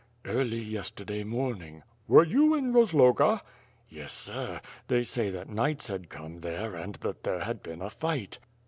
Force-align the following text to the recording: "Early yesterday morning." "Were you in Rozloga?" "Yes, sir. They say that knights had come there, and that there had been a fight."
"Early 0.25 0.59
yesterday 0.61 1.23
morning." 1.23 1.83
"Were 2.07 2.23
you 2.23 2.55
in 2.55 2.73
Rozloga?" 2.73 3.43
"Yes, 3.87 4.11
sir. 4.13 4.59
They 4.87 5.03
say 5.03 5.29
that 5.29 5.47
knights 5.47 5.89
had 5.89 6.09
come 6.09 6.39
there, 6.39 6.73
and 6.73 6.95
that 6.95 7.21
there 7.23 7.41
had 7.41 7.61
been 7.61 7.83
a 7.83 7.91
fight." 7.91 8.39